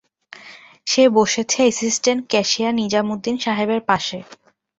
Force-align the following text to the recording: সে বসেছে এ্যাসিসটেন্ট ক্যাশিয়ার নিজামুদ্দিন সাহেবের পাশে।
সে 0.87 1.03
বসেছে 1.17 1.57
এ্যাসিসটেন্ট 1.63 2.21
ক্যাশিয়ার 2.29 2.73
নিজামুদ্দিন 2.81 3.35
সাহেবের 3.37 3.81
পাশে। 3.89 4.17